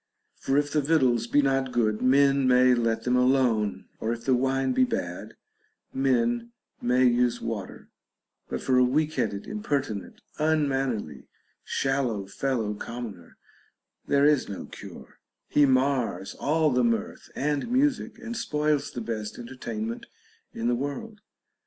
For 0.39 0.57
if 0.57 0.71
the 0.71 0.81
victuals 0.81 1.27
be 1.27 1.43
not 1.43 1.71
good, 1.71 2.01
men 2.01 2.47
may 2.47 2.73
let 2.73 3.03
them 3.03 3.15
alone, 3.15 3.85
or 3.99 4.11
if 4.11 4.25
the 4.25 4.33
wine 4.33 4.73
be 4.73 4.83
bad, 4.83 5.35
men 5.93 6.53
may 6.81 7.05
use 7.05 7.39
water; 7.39 7.87
but 8.49 8.61
for 8.63 8.79
a 8.79 8.83
weak 8.83 9.13
headed, 9.13 9.45
impertinent, 9.45 10.19
unmannerly, 10.39 11.27
shallow 11.63 12.25
fellow 12.25 12.73
commoner 12.73 13.37
there 14.07 14.25
is 14.25 14.49
no 14.49 14.65
cure; 14.65 15.19
he 15.49 15.67
mars 15.67 16.33
all 16.33 16.71
the 16.71 16.83
mirth 16.83 17.29
and 17.35 17.69
music, 17.71 18.17
and 18.17 18.35
spoils 18.35 18.89
the 18.89 19.01
best 19.01 19.37
entertainment 19.37 20.07
in 20.51 20.67
the 20.67 20.73
world. 20.73 21.19